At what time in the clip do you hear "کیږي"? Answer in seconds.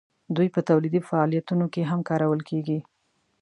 2.49-2.79